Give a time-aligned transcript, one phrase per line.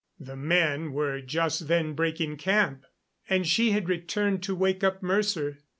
[0.19, 2.85] The men were just then breaking camp,
[3.29, 5.59] and she had returned to wake up Mercer.